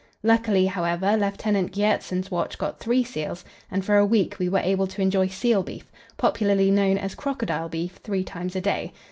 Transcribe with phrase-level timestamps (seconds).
[0.23, 4.87] Luckily, however, Lieutenant Gjertsen's watch got three seals, and for a week we were able
[4.87, 5.85] to enjoy seal beef,
[6.17, 8.93] popularly known as "crocodile beef," three times a day.